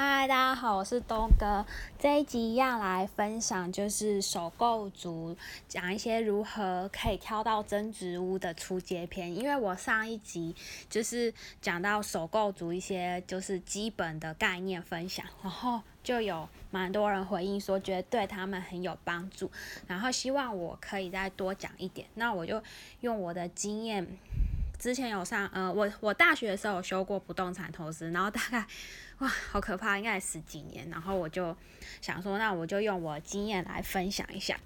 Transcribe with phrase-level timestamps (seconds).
[0.00, 1.66] 嗨，大家好，我是东哥。
[1.98, 5.36] 这一集要来分享就是首购族
[5.66, 9.34] 讲一些如何可以挑到真植物的初阶篇。
[9.34, 10.54] 因为我上一集
[10.88, 19.50] 就是讲到首购族一些就是基本的概念分享，然后就有蛮多人回应说觉得对他们很有帮助，
[19.88, 22.06] 然后希望我可以再多讲一点。
[22.14, 22.62] 那我就
[23.00, 24.06] 用我的经验。
[24.78, 28.64] 之前有上，呃，我我大学的时候有修过不动产投资，然后大概，
[29.18, 31.56] 哇，好可怕，应该十几年，然后我就
[32.00, 34.56] 想说，那我就用我经验来分享一下。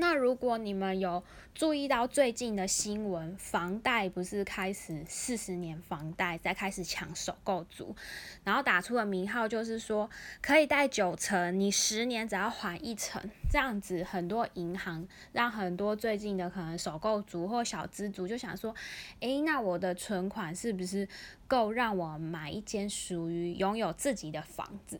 [0.00, 1.22] 那如果你们有
[1.54, 7.94] 注意到最近的新闻，房贷不是开始四十年房贷再开始抢首购族，
[8.42, 10.08] 然后打出的名号就是说
[10.40, 18.74] 可以贷九成，你十年只要还一成，这样子很多银行让很多最近的可能首购族或小资族就想说，
[19.20, 21.06] 诶，那我的存款是不是
[21.46, 24.98] 够让我买一间属于拥有自己的房子？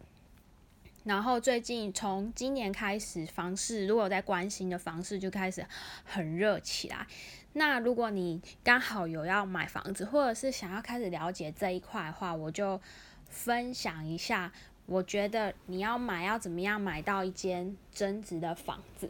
[1.04, 5.64] 然后最近从今年开始，房市如果在关心的房市就开始
[6.04, 7.06] 很热起来。
[7.54, 12.80] 那如果你刚好有要买房子，或者是想要开始了解这一块的话，我就
[13.28, 14.52] 分享一下。
[14.86, 19.08] 我觉得你要买要怎么样买到一间增值的房子？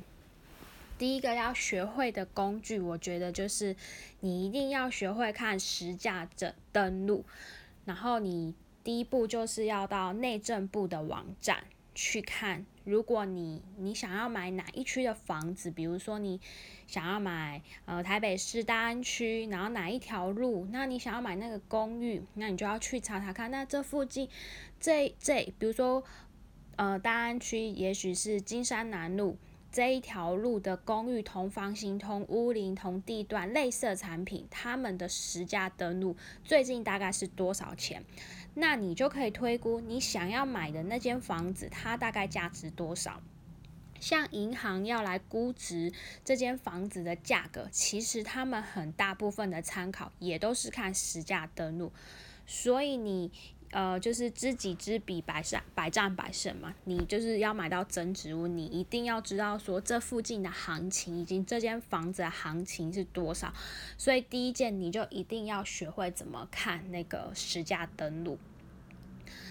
[0.99, 3.75] 第一个要学会的工具，我觉得就是
[4.21, 7.25] 你一定要学会看实价的登录。
[7.87, 8.55] 然后你
[8.85, 11.65] 第一步就是要到内政部的网站。
[12.03, 16.41] 去看，如果你你想要买哪一区的房子，比如说你
[16.87, 24.31] 想要买呃台北市大安区，然后哪一条路，那你想要买那个公寓，那你就要去查查看，那这附近
[24.81, 26.03] 这这，比如说
[26.77, 29.37] 呃大安区，也许是金山南路
[29.71, 38.03] 这一条路的公寓同房型、同屋龄、同地段、类似的产品，他们的实价登录最近大概是多少钱？
[38.55, 43.21] 那你就可以推估你想要买的那间房子，它大概价值多少？
[44.01, 45.93] 像银行要来估值
[46.25, 51.93] 这间房子的价格，其实他们很大部分的参考也都是看实价登录，
[52.47, 53.31] 所以你。
[53.71, 56.75] 呃，就是知己知彼，百战百战百胜嘛。
[56.85, 63.53] 你就是要买到真植物，你一定要知道说这附近的行情，以及这间房子的行情是多少。
[63.97, 68.39] 所以第一件，你就一定要学会怎么看那个实价登录。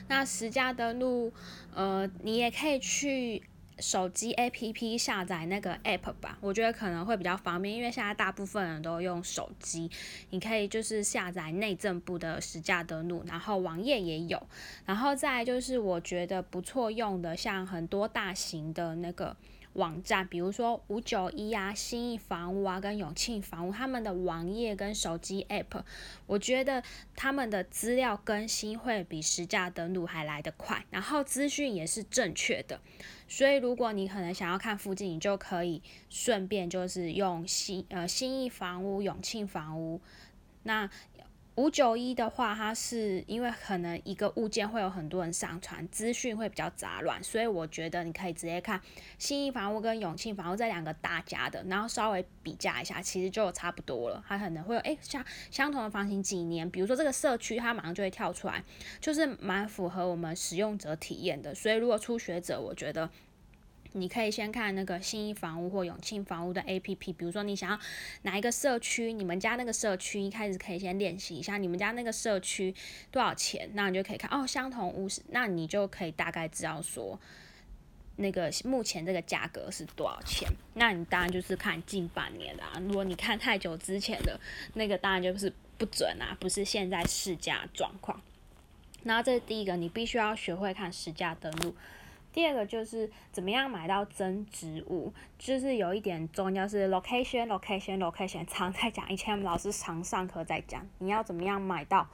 [0.08, 1.31] 那实价登录，
[1.74, 3.44] 呃，你也可以去。
[3.81, 9.90] 手机 APP 下载那个 App 吧，我觉得可能会比较方便，因为现在大部分人都用手机。
[10.29, 14.41] 你可以就是下载内政部的实价登录，然后网页也有，
[14.85, 19.35] 然后再就是我觉得不错用的，像很多大型的那个。
[19.74, 25.84] 网站，比如说五九一啊、新意房屋啊、跟永庆房屋，他们的网页跟手机 App，
[26.25, 26.84] 我觉得
[27.16, 32.81] 他们的资料更新会比实价登录还来得快，然后资讯也是正确的。
[33.28, 40.02] 所以如果你可能想要看附近，你就可以顺便就是用新呃新意房屋、永庆房屋，
[40.63, 40.90] 那。
[41.59, 48.80] 五九一的话，它是因为可能一个物件会有很多人上传，资讯会比较杂乱，所以我觉得你可以直接看
[49.18, 54.24] 新义房屋跟永庆房屋这两个大家的，然后稍微比价一下，其实就差不多了。
[54.25, 55.22] 它可能会有诶像
[55.52, 58.64] 相同的房型几年，比如说这个社区，它马上就会跳出来，
[59.02, 61.53] 就是蛮符合我们使用者体验的。
[61.53, 63.09] 所以如果初学者，我觉得。
[63.94, 67.80] 你可以先看那个新一房屋或永庆房屋的 A P P，比如说你想要
[68.22, 72.74] 哪一个社区，你们家那个社区一开始可以先练习一下，你们家那个社区
[73.10, 77.20] 多少钱，那你就可以看哦，相同屋是，那你就可以大概知道说
[78.18, 80.48] 那个目前这个价格是多少钱。
[80.76, 84.40] 那你当然就是看近半年的，如果你看太久之前的
[84.76, 88.22] 那个，当然就是不准啊，不是现在市价状况。
[89.04, 91.74] 然后这是第一个，你必须要学会看实价登录。
[92.31, 102.07] 第二个就是怎么样买到真植物，就是有一点重要是 location，location，location，常在讲，以前我们老师常上课在讲，你要怎么样买到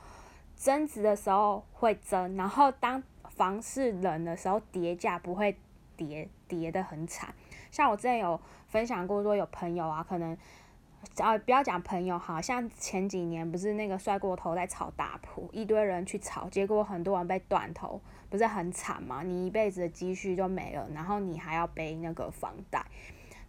[0.55, 5.57] 增值的时候会增，然后当房市冷的时候跌价不会
[5.97, 7.33] 跌跌的很惨。
[7.71, 10.38] 像我之前有分享过，说有朋友啊，可能。
[11.18, 19.22] 啊，不要讲朋友，好像前几年不是那个摔过头在炒大铺，一堆人去炒，结果很多人被断头，不是很惨吗？
[19.24, 22.86] 你一辈子的积蓄就没了，然后你还要背那个房贷，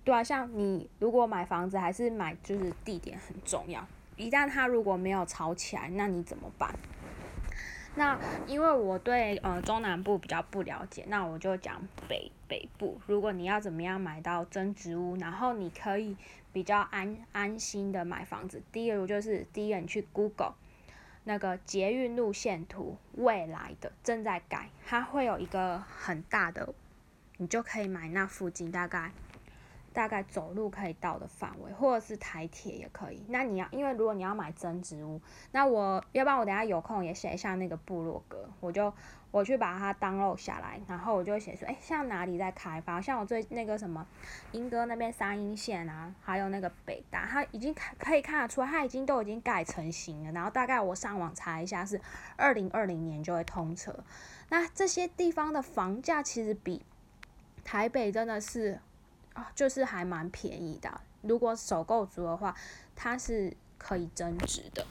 [0.05, 3.87] 对啊，像你如果买房子，还是买就是地点很重要，
[4.17, 6.75] 一旦它如果没有炒起来，那你怎么办？
[7.99, 13.00] 那因为我对呃中南部比较不了解，那我就讲北北部。
[13.06, 16.14] 如果你要怎么样买到真植物，然后你可以
[16.56, 20.55] 比较安安心的买房子，第一个就是第一个你去 Google，
[21.25, 26.73] 那个捷运路线图，未来的正在改，它会有一个很大的，
[27.37, 29.12] 你就可以买那附近大概。
[29.96, 33.25] 大概走路可以到的范围，或者是台铁也可以。
[33.28, 35.19] 那你要，因为如果你要买增值屋，
[35.52, 38.93] 那我要不然我等下有空也写一下那个部落格，我就
[39.31, 43.00] 我去把它 download 下来，然后我就写说，哎，像哪里在开发？
[43.00, 44.06] 像我最那个什么，
[44.52, 50.32] 英歌那边三阴线啊，还有那个北大，它已经可可以看得出，它已经都已经盖成型了。
[50.32, 51.98] 然后大概我上网查一下，是
[52.37, 54.04] 二零二零年就会通车。
[54.50, 56.84] 那这些地方的房价其实比
[57.64, 58.78] 台北真的是。
[59.54, 61.00] 就是还蛮便宜的。
[61.22, 62.54] 如果手够足的话，
[62.94, 64.86] 它是可以增值的。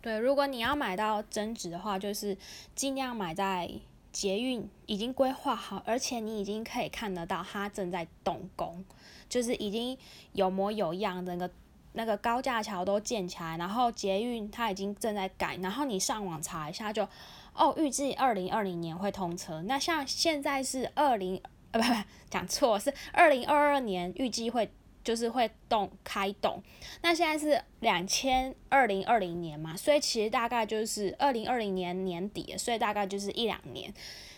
[0.00, 2.36] 对，如果你要买到增值的话，就是
[2.74, 3.70] 尽量买在
[4.12, 8.84] 捷运已经规划好，而且你已经可以看得到它正在动工，
[9.28, 9.98] 就是已经
[10.32, 11.50] 有模有样，那个
[11.92, 17.06] 那个高架桥都建起来，然后捷运它已经正在改，然后你上网查一下就，
[17.52, 19.60] 哦，预计二零二零年会通车。
[19.62, 21.42] 那像现在是二零。
[21.72, 21.94] 呃，不不，
[22.28, 24.70] 讲错，是二零二二年预计会
[25.02, 26.62] 就是会动开动，
[27.02, 33.92] 那现在是两千二零二零年嘛，所以其实大概就是二零二零年年底，所以大概就是一两年。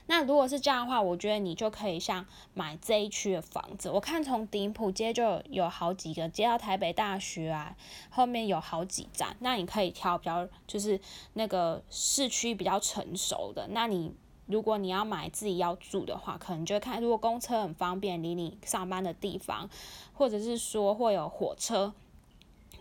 [0.06, 7.75] 那如果是这样的话，我觉得你就可以像买这一区的房子，我看从顶埔街就有好几个，接到台北大学啊，
[8.11, 11.00] 后面有好几站，那你可以挑比较就是
[11.35, 14.14] 那个市区比较成熟的，那你。
[14.46, 19.68] 如果你要买自己要住的话，可能就看如果公车很方便，离你上班的地方，
[20.12, 21.92] 或者是说会有火车。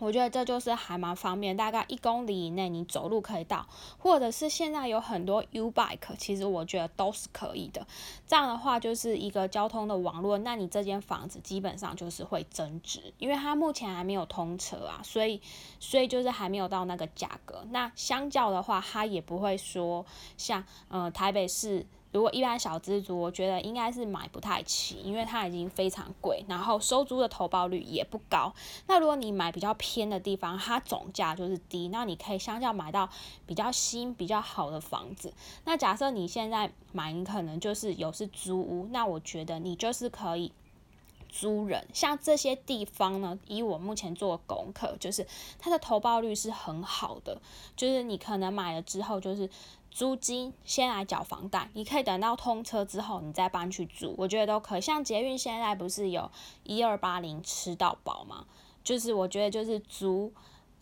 [0.02, 3.68] 我觉得这就是还蛮方便，大概一公里以内你走路可以到，
[4.00, 7.86] 或者是现在有很多 U bike，其实我觉得都是可以的。
[8.28, 15.40] 这样的话就是一个交通的网络，那你这间房子基本上就是会增值，因为它目前还没有通车啊，所以
[15.80, 17.64] 所以就是还没有到那个价格。
[17.70, 20.04] 那相较的话，它也不会说
[20.36, 21.86] 像呃台北市。
[22.12, 28.54] 如果一般小资族，我觉得应该是买不太起，因为它已经非常贵，然后收租的投报率也不高。
[28.88, 33.10] 那如果你买比较偏的地方，它总价就是低，那你可以相较买到
[33.46, 35.34] 比较新、比较好的房子。
[35.64, 40.52] 那假设你现在买，你可能就是有是租屋，那我觉得你就是可以
[41.30, 41.88] 租人。
[41.94, 45.26] 像这些地方呢，以我目前做功课，就是
[45.58, 47.42] 它的投报率是很好的，
[47.78, 49.50] 就是你可能买了之后就是。
[49.92, 54.82] 租金先来缴房贷，你可以等到通车之后，你再搬去住，我觉得都可以。
[54.82, 56.32] 像捷运现在不是有
[56.64, 58.46] 一二八零吃到饱吗？
[58.84, 60.32] 就是我觉得就是租，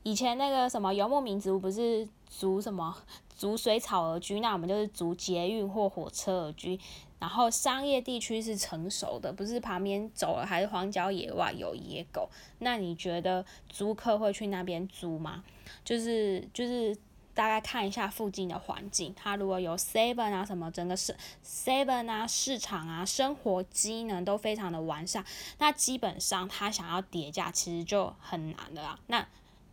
[0.03, 2.95] 以前那个什么游牧民族不是租什么
[3.35, 6.79] 租水草而居，那我们就是租捷运或火车而居。
[7.17, 12.29] 然后商业地区是成熟的，不是旁边走了还是荒郊野外有野狗，
[12.59, 15.43] 那你觉得租客会去那边租吗？
[15.83, 16.95] 就是就是。
[17.39, 25.23] 大概看一下附近的环境，它如果有 seven 啊什么，整个是 seven 啊市场啊生活机能都非常的完善，
[25.57, 28.99] 那基本上它想要叠价其实就很难的啦。
[29.07, 29.25] 那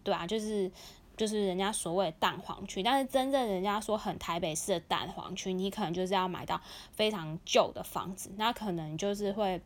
[0.04, 0.70] 对啊，就是
[1.16, 6.60] 就是人家所谓的蛋黄区，但是真正人家说很台北市的蛋黄区，你可能就是要买到
[6.92, 9.60] 非常旧的房子，那可能就是会。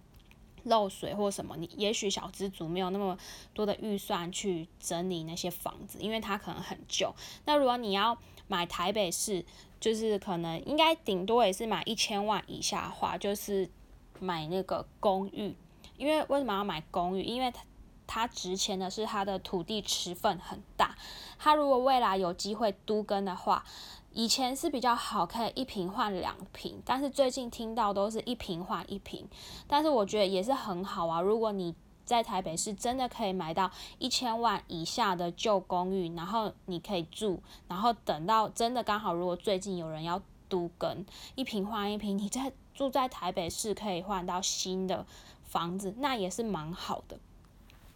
[0.65, 3.17] 漏水或什么，你也许小资族没有那么
[3.55, 7.15] 多的预算去整理那些房子，因为它可能很旧。
[7.45, 8.17] 那如果你要
[8.49, 9.45] 买台北市，
[9.79, 13.71] 就是可能应该顶多也是买一千万以下的话，就是
[14.19, 15.55] 买那个公寓。
[15.97, 17.23] 因为为什么要买公寓？
[17.23, 17.65] 因为它
[18.07, 20.97] 它值钱的是它的土地持份很大。
[21.39, 23.65] 它如果未来有机会都更的话。
[24.13, 29.29] 以前是比较好，可以一平换两平，但是最近听到都是一平换一平，
[29.67, 31.21] 但是我觉得也是很好啊。
[31.21, 31.75] 如果你
[32.05, 45.07] 在台北市真的可以买到一千万以下的旧公寓，然后你可以住，然后等到真的刚好，如果最近有人要都跟一平换一平，你在住在台北市可以换到新的
[45.45, 47.17] 房子，那也是蛮好的。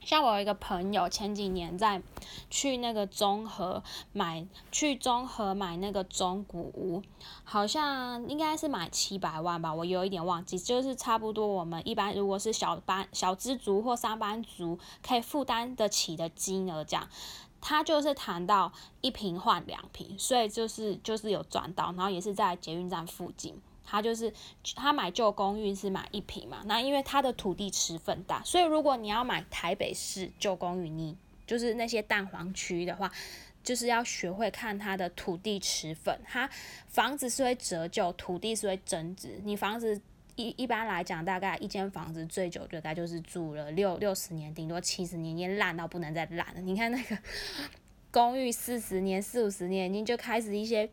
[0.05, 2.03] 像我有一个朋友，前几年在
[2.51, 3.83] 去那个中和
[4.13, 7.03] 买，去中和买那个中古屋，
[7.43, 17.09] 好像应该是买七百万吧，我有一点忘记，就是差不多我们一般如果是小班小资族或上班族可以负担得起的金额这样，
[17.61, 23.61] 他就是谈到一平换两平，所以就是就是有赚到，然后也是在捷运站附近。
[23.85, 24.33] 他就是
[24.75, 33.11] 他买旧公寓是买一平嘛，那因为他的土地持份大，所以如果你要买台北市旧公寓，你就是那些蛋黄区的话，
[33.63, 36.19] 就是要学会看它的土地持份。
[36.27, 36.49] 它
[36.89, 39.41] 房子是会折旧，土地是会增值。
[39.45, 40.01] 你房子
[40.37, 46.61] 一一般来讲，大概一间房子最久大概就是住了六六十年，顶多七十年，已经烂到不能再烂了。
[46.61, 47.19] 你看那个。
[48.15, 50.89] 公寓四十年、四五十年，已经就开始一些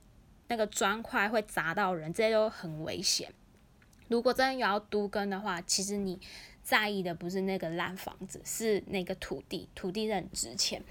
[0.51, 3.34] 那个砖块会砸到人，这些都很危险。
[4.10, 6.20] 如果真的有要都更的话，其实你
[6.62, 10.84] 在意的不是那个烂房子，是那个土地，土地很值钱。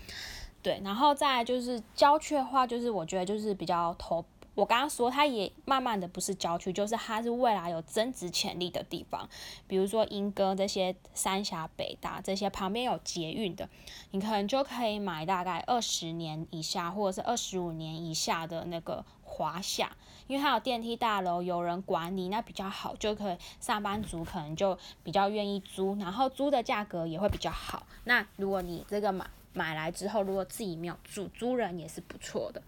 [0.63, 4.25] 对，然后再就是郊区的话，就是我觉得就是比较投。
[4.57, 9.27] 我刚刚说，它也慢慢的不是郊区，就是它是未来有增值潜力的地方。
[9.69, 13.69] 比如说莺歌这些三峡、北大这些旁边有捷运的，
[14.11, 19.97] 你可能就可以买大概二十年以下或者是二十五年以下的那个华夏，
[20.27, 27.87] 因为它有电梯大楼，有人管理，那比较好，就可以上班族可能就比较愿意租，然后租的价格也会比较好。
[28.05, 32.61] 那如果你这个买买来之后，如果自己没有住，租人也是不错的。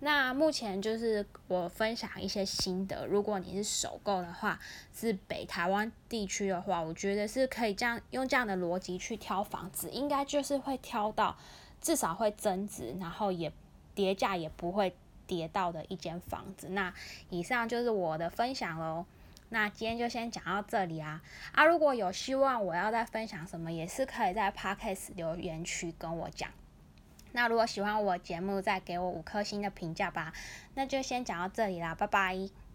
[0.00, 4.58] 那目前就是我分享一些心得，如果你是首购的话，
[4.92, 11.34] 是北台湾地区的话，我觉得是可以这样用这样的逻辑去挑房子，应该就是会挑到
[11.80, 13.50] 至少会增值，然后也
[13.94, 14.94] 跌价也不会
[15.26, 16.68] 跌到的一间房子。
[16.70, 16.92] 那
[17.30, 19.04] 以上就是我的分享喽。
[19.48, 21.64] 那今天就先讲到这里啊啊！
[21.64, 26.50] 如果有希望我要再分享什么，也是可以在 Podcast 留言区跟我讲。
[27.30, 30.32] 那如果喜欢我节目，再给我五颗星的评价吧。
[30.74, 32.65] 那就先讲到这里啦，拜拜。